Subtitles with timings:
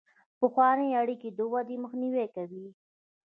[0.39, 2.65] پخوانۍ اړیکې د ودې مخنیوی کوي.